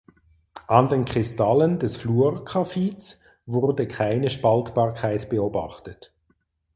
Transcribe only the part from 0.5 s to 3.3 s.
An den Kristallen des Fluorcaphits